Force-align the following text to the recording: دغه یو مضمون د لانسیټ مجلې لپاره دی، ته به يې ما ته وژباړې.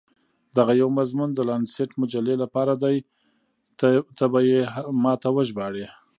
دغه 0.57 0.73
یو 0.81 0.89
مضمون 0.99 1.29
د 1.33 1.39
لانسیټ 1.49 1.91
مجلې 2.01 2.35
لپاره 2.43 2.73
دی، 2.83 2.97
ته 4.17 4.25
به 4.31 4.39
يې 4.49 4.61
ما 5.03 5.13
ته 5.21 5.29
وژباړې. 5.35 5.85